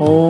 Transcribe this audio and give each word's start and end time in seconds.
오. 0.00 0.29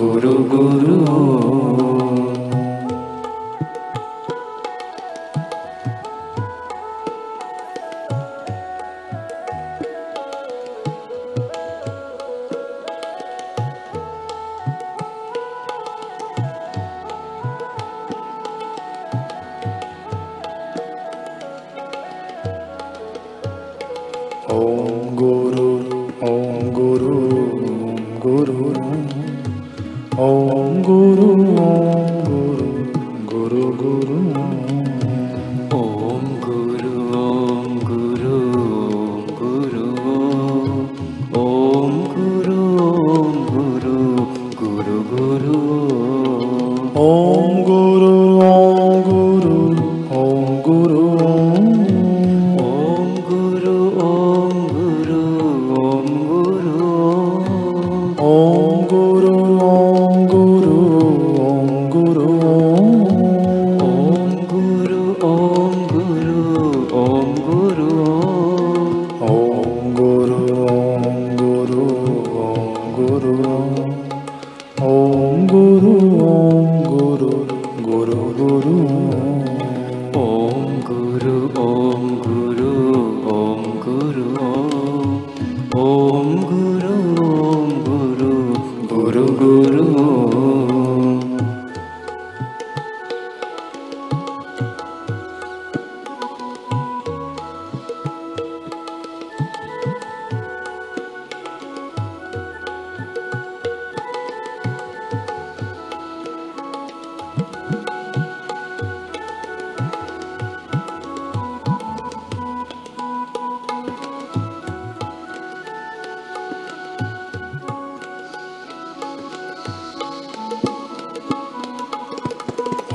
Guru 0.00 0.48
Guru 0.48 0.96
Om 24.48 25.14
Guru, 25.14 25.68
Om 26.24 26.72
Guru, 26.72 27.20
Guru. 28.18 29.09
ॐ 30.22 30.82
गुरु। 30.86 31.49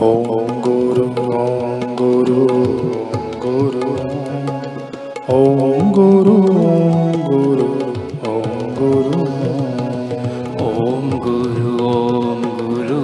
ॐ 0.03 0.07
गुरु 0.63 1.03
ॐ 1.41 1.83
गुरु 1.99 2.45
गुरु 3.43 3.91
ॐ 5.35 5.91
गुरु 5.97 6.33
गुरु 7.27 7.67
ॐ 8.31 8.41
गुरु 8.79 9.21
ॐ 10.65 11.15
गुरु 11.25 11.69
ॐ 11.91 12.35
गुरु 12.57 12.99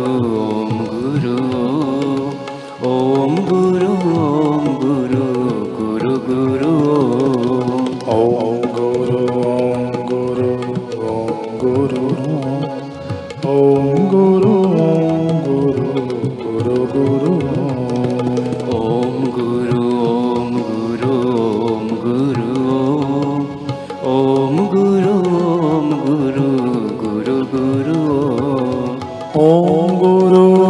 ॐ 0.50 0.74
गुरु 0.92 1.38
ॐ 2.92 3.40
गुरु 3.48 3.94
ॐ 4.18 4.68
गुरु 4.84 5.24
गुरु 5.80 6.18
गुरु 6.28 6.76
ॐ 8.18 8.62
गुरु 8.76 9.24
ॐ 9.48 9.88
गुरु 10.12 10.52
ॐ 11.08 11.32
गुरु 11.64 12.51
ॐ 29.40 29.92
गुरु 30.00 30.61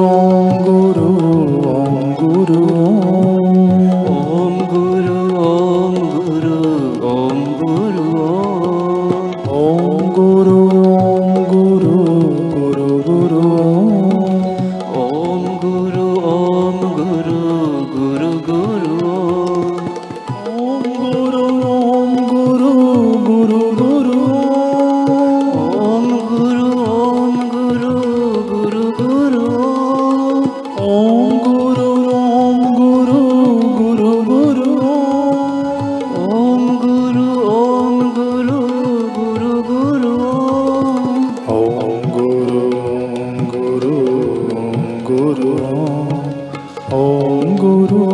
ॐ 30.82 31.40
गुरु 31.46 31.90
ॐ 32.14 32.62
गुरु 32.76 33.20
गुरु 33.80 34.12
गुरु। 34.24 34.70
ॐ 36.18 36.80
गुरु 36.84 37.26
ॐ 37.50 38.00
गुरु 38.16 38.60
गुरु 39.18 39.52
गुरु। 39.70 40.16
ॐ 41.50 42.02
गुरु 42.16 42.62
ॐ 42.94 43.38
गुरु 43.52 43.96
ॐ 44.58 45.04
गुरु। 45.10 45.54
ॐ 47.02 47.56
गुरु 47.62 48.11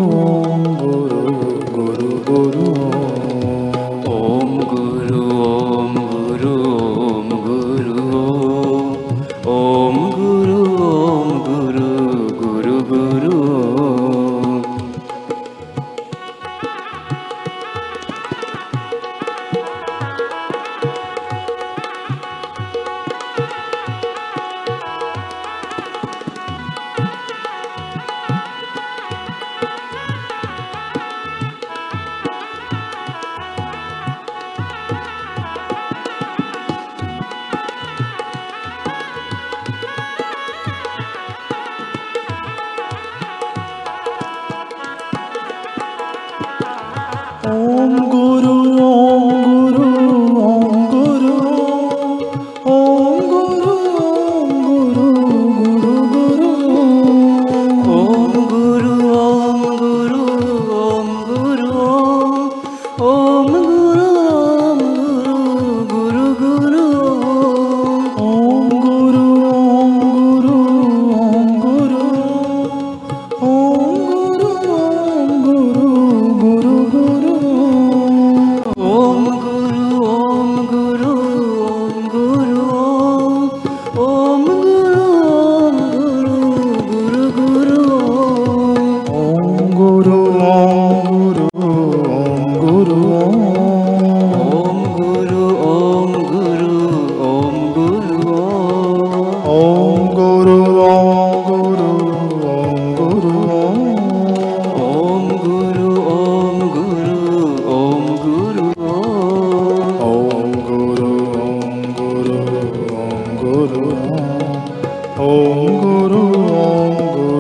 ॐ 115.20 115.68
गुरु 115.82 116.20
ॐ 116.64 117.37